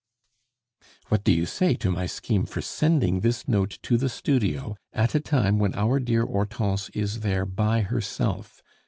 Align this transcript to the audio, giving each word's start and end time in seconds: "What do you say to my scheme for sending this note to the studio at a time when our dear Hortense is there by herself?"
"What 1.09 1.23
do 1.23 1.31
you 1.31 1.45
say 1.45 1.75
to 1.75 1.91
my 1.91 2.07
scheme 2.07 2.47
for 2.47 2.59
sending 2.59 3.19
this 3.19 3.47
note 3.47 3.77
to 3.83 3.97
the 3.97 4.09
studio 4.09 4.75
at 4.93 5.13
a 5.13 5.19
time 5.19 5.59
when 5.59 5.75
our 5.75 5.99
dear 5.99 6.25
Hortense 6.25 6.89
is 6.95 7.19
there 7.19 7.45
by 7.45 7.81
herself?" 7.81 8.63